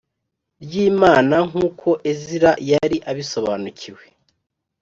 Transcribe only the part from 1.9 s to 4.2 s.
ezira yari abisobanukiwe